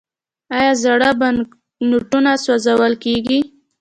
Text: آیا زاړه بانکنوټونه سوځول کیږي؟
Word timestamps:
آیا 0.57 0.71
زاړه 0.83 1.09
بانکنوټونه 1.21 2.31
سوځول 2.43 2.93
کیږي؟ 3.03 3.39